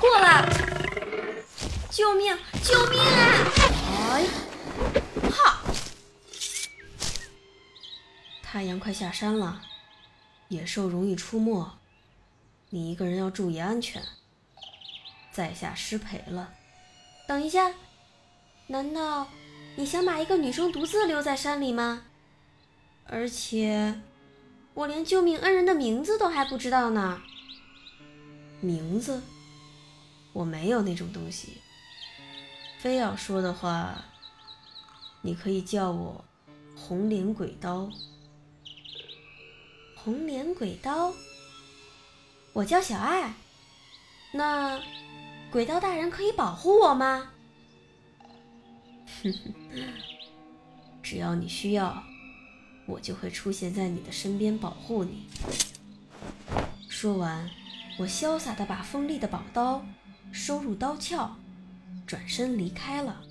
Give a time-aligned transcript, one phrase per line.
[0.00, 0.48] 过来！
[1.90, 2.36] 救命！
[2.62, 4.12] 救命啊！
[4.12, 4.26] 哎，
[5.30, 5.60] 哈！
[8.42, 9.60] 太阳快下山了，
[10.48, 11.78] 野兽容易出没，
[12.70, 14.02] 你一个人要注意安全。
[15.32, 16.52] 在下失陪了。
[17.26, 17.72] 等一下，
[18.68, 19.26] 难道
[19.76, 22.04] 你想把一个女生独自留在山里吗？
[23.06, 24.00] 而且，
[24.74, 27.20] 我连救命恩人的名字都还不知道呢。
[28.60, 29.22] 名字？
[30.38, 31.54] 我没有那种东西。
[32.78, 34.04] 非要说的话，
[35.20, 36.24] 你可以叫我
[36.76, 37.90] 红莲鬼刀。
[39.96, 41.12] 红莲鬼刀，
[42.52, 43.34] 我叫小爱。
[44.32, 44.80] 那
[45.50, 47.32] 鬼刀大人可以保护我吗？
[49.20, 49.92] 哼哼，
[51.02, 52.00] 只要你需要，
[52.86, 55.26] 我就会出现在你的身边保护你。
[56.88, 57.50] 说完，
[57.98, 59.84] 我潇洒地把锋利的宝刀。
[60.30, 61.30] 收入刀鞘，
[62.06, 63.22] 转身离开了。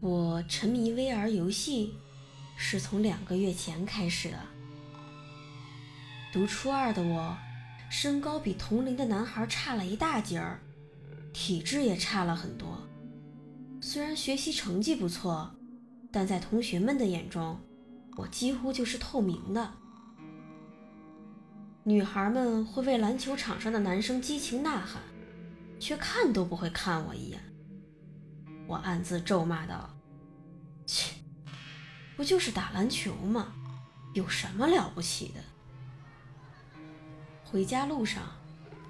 [0.00, 1.94] 我沉迷 VR 游戏
[2.56, 4.38] 是从两个月前开始的。
[6.32, 7.36] 读初二的我，
[7.90, 10.60] 身高比同龄的男孩差了一大截儿，
[11.32, 12.80] 体质也差了很多。
[13.80, 15.54] 虽然学习成绩不错，
[16.12, 17.58] 但在同学们的眼中，
[18.16, 19.72] 我几乎就是透明的。
[21.82, 25.02] 女孩们会为篮球场上的男生激情呐喊，
[25.80, 27.40] 却看都不会看我一眼。
[28.66, 29.90] 我暗自咒骂道
[30.86, 31.14] ：“切，
[32.16, 33.54] 不就是打篮球吗？
[34.12, 35.40] 有什么了不起的？”
[37.44, 38.22] 回家路上，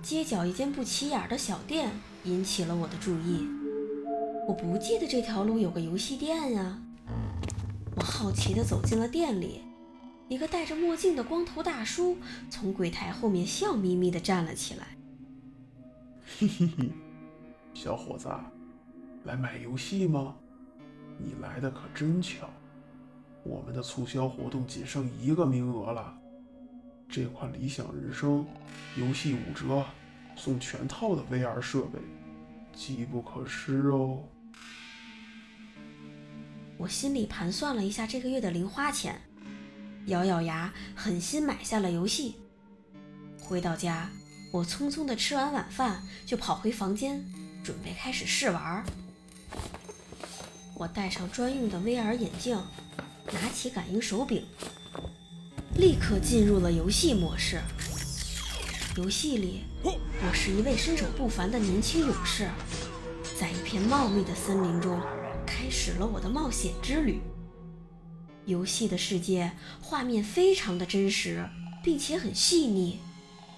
[0.03, 1.93] 街角一间不起眼的小店
[2.25, 3.47] 引起了我的注意。
[4.49, 6.83] 我不记得这条路有个游戏店呀。
[7.95, 9.63] 我好奇地走进了店里。
[10.31, 12.17] 一个戴着墨镜的光头大叔
[12.49, 14.87] 从柜台后面笑眯眯地站了起来。
[16.39, 16.89] 嘿嘿嘿，
[17.75, 18.29] 小伙子，
[19.25, 20.37] 来买游戏吗？
[21.19, 22.49] 你来的可真巧，
[23.43, 26.17] 我们的促销活动仅剩一个名额了。
[27.09, 28.47] 这款《理想人生》
[29.01, 29.85] 游戏五折，
[30.37, 31.99] 送全套的 VR 设备，
[32.73, 34.23] 机不可失哦。
[36.79, 39.21] 我心里盘算了一下这个月的零花钱。
[40.11, 42.35] 咬咬牙，狠心买下了游戏。
[43.41, 44.11] 回到家，
[44.53, 47.25] 我匆匆地吃完晚饭，就跑回房间，
[47.63, 48.85] 准备开始试玩。
[50.75, 52.61] 我戴上专用的 VR 眼镜，
[53.33, 54.45] 拿起感应手柄，
[55.77, 57.61] 立刻进入了游戏模式。
[58.97, 62.49] 游戏里，我是一位身手不凡的年轻勇士，
[63.39, 65.01] 在一片茂密的森林中，
[65.47, 67.21] 开始了我的冒险之旅。
[68.51, 71.49] 游戏的世界画面非常的真实，
[71.85, 72.99] 并且很细腻，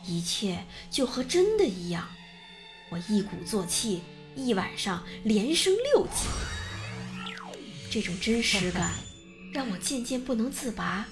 [0.07, 2.07] 一切就和真的一样。
[2.91, 4.03] 我一鼓作气，
[4.37, 6.27] 一晚上连升六级。
[7.91, 8.93] 这种真实感
[9.53, 11.09] 让我渐渐不能自拔。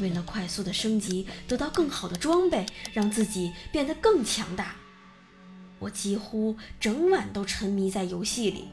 [0.00, 4.74] 为了快速的升级，得到更好的装备，让自己变得更强大，
[5.78, 8.68] 我几乎整晚都沉迷在游戏里。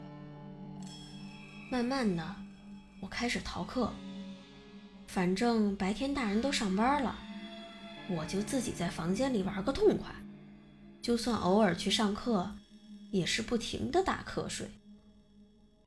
[1.70, 2.36] 慢慢的，
[3.00, 3.94] 我开始逃课。
[5.06, 7.16] 反正白天大人都上班了，
[8.08, 10.14] 我就自己在房间里玩个痛快。
[11.00, 12.56] 就算偶尔去上课，
[13.10, 14.70] 也是不停的打瞌睡。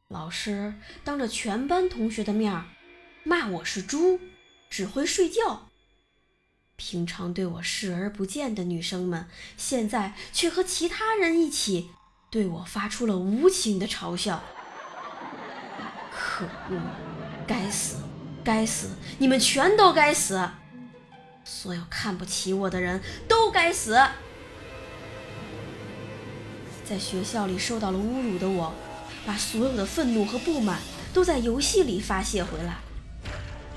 [0.08, 0.74] 老师
[1.04, 2.64] 当着全班同学的面
[3.24, 4.20] 骂我是猪，
[4.70, 5.68] 只会睡觉。
[6.78, 9.28] 平常对我视而不见的女生们，
[9.58, 11.90] 现在却和其他人一起
[12.32, 14.42] 对我发出了无情的嘲笑。
[16.10, 16.82] 可恶，
[17.46, 17.98] 该死！
[18.50, 18.90] 该死！
[19.20, 20.50] 你们全都该死！
[21.46, 23.96] 所有看不起我的人都该死！
[26.84, 28.74] 在学校里受到了侮辱的我，
[29.24, 30.80] 把所有的愤怒和不满
[31.14, 32.78] 都在游戏里发泄回来。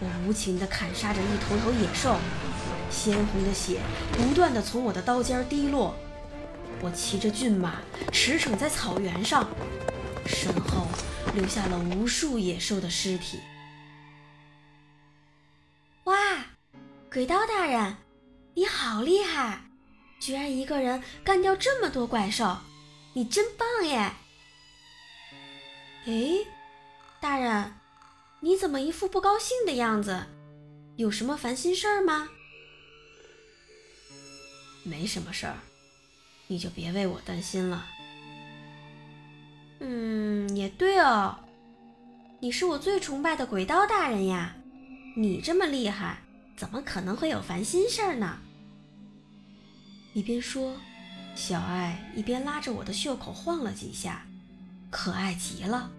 [0.01, 2.17] 我无情地砍杀着一头头野兽，
[2.91, 3.79] 鲜红的血
[4.13, 5.95] 不断地从我的刀尖滴落。
[6.81, 9.47] 我骑着骏马驰骋在草原上，
[10.25, 10.87] 身后
[11.35, 13.39] 留下了无数野兽的尸体。
[17.12, 17.94] 鬼刀大人，
[18.55, 19.67] 你好厉害！
[20.19, 22.56] 居然一个人干掉这么多怪兽，
[23.12, 24.12] 你真棒耶！
[26.06, 26.47] 哎，
[27.20, 27.75] 大人，
[28.41, 30.25] 你怎么一副不高兴的样子？
[30.97, 32.31] 有什么烦心事儿吗？
[34.82, 35.59] 没什么事儿，
[36.47, 37.87] 你就别为我担心了。
[39.81, 41.38] 嗯，也对哦，
[42.41, 44.56] 你是我最崇拜的鬼刀大人呀，
[45.14, 46.23] 你这么厉害，
[46.62, 48.38] 怎么可能会有烦心事儿呢？
[50.14, 50.76] 一边说，
[51.35, 54.25] 小爱一边拉着我的袖口晃了几下，
[54.88, 55.91] 可爱极了。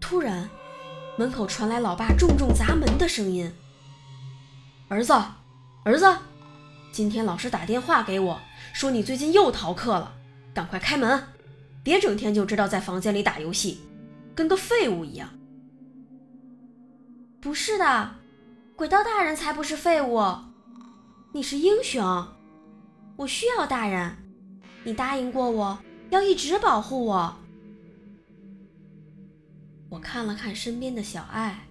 [0.00, 0.48] 突然，
[1.18, 3.52] 门口传来老爸重重砸门的声音
[4.88, 5.12] ：“儿子，
[5.84, 6.06] 儿子！”
[6.90, 8.40] 今天老师打电话给我，
[8.72, 10.14] 说你最近又逃课了，
[10.54, 11.24] 赶快开门，
[11.82, 13.82] 别整天就知道在房间里打游戏，
[14.34, 15.28] 跟个废物一样。
[17.38, 18.14] 不是的，
[18.78, 20.22] 鬼刀大人才不是废物，
[21.32, 22.28] 你是英雄，
[23.16, 24.16] 我需要大人，
[24.84, 25.76] 你答应过我
[26.10, 27.36] 要一直保护我。
[29.88, 31.66] 我看了看身边的小爱，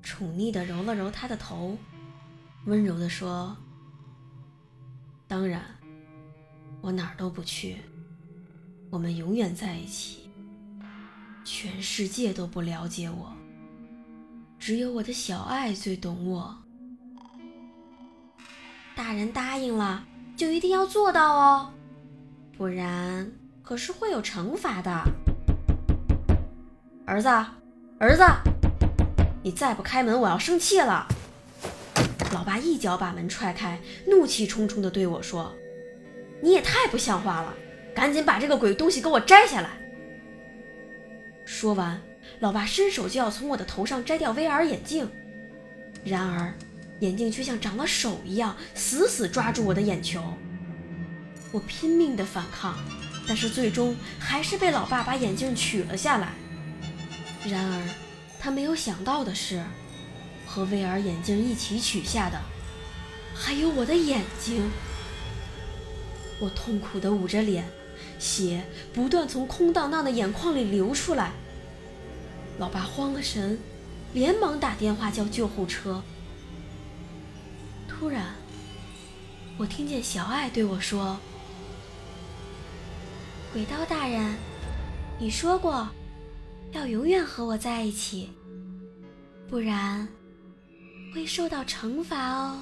[0.00, 1.76] 宠溺的揉了揉她的头，
[2.66, 3.56] 温柔的说。
[5.26, 5.60] 当然，
[6.80, 7.78] 我哪儿都不去。
[8.90, 10.30] 我们永远在一起。
[11.44, 13.32] 全世界都不了解我，
[14.58, 16.56] 只有我的小爱最懂我。
[18.94, 20.04] 大人答应了，
[20.36, 21.72] 就一定要做到哦，
[22.56, 23.30] 不然
[23.62, 24.90] 可是会有惩罚的。
[27.06, 27.28] 儿子，
[27.98, 28.22] 儿子，
[29.42, 31.06] 你再不开门，我要生气了。
[32.34, 35.54] 老爸一脚把门踹开，怒气冲冲地对我说
[36.42, 37.54] ：“你也太不像话了，
[37.94, 39.70] 赶紧把这个鬼东西给我摘下来！”
[41.46, 41.98] 说完，
[42.40, 45.10] 老爸伸手就要从我的头上摘掉 VR 眼镜，
[46.04, 46.54] 然而
[47.00, 50.22] 眼镜却像长了手一样，死死抓住我的眼球。
[51.50, 52.76] 我拼命的反抗，
[53.26, 56.32] 但是最终还是被老爸把眼镜取了下来。
[57.48, 57.88] 然而，
[58.38, 59.62] 他没有想到的是。
[60.50, 62.40] 和 VR 眼镜一起取下的，
[63.34, 64.70] 还有我的眼睛。
[66.40, 67.68] 我痛苦的捂着脸，
[68.18, 68.64] 血
[68.94, 71.32] 不断从空荡荡的眼眶里流出来。
[72.58, 73.58] 老爸慌了神，
[74.12, 76.02] 连忙打电话叫救护车。
[77.88, 78.34] 突然，
[79.56, 81.18] 我听见小爱对我说
[83.52, 84.34] ：“鬼刀大人，
[85.18, 85.88] 你说过
[86.72, 88.30] 要永远和我在一起，
[89.48, 90.06] 不然……”
[91.14, 92.60] 会受到惩罚哦。